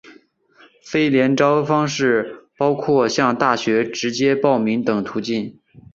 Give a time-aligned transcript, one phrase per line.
[0.83, 5.59] 非联招方式包括向大学直接报名等途径。